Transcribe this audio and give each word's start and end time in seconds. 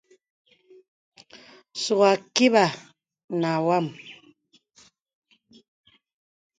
Sùŋūū 1.81 2.05
àkībà 2.13 2.63
nà 3.41 3.51
wàm. 3.65 3.85